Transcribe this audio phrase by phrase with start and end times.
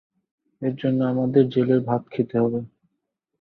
[0.61, 2.59] এর জন্য আমাদের জেলের ভাত খেতে হবে।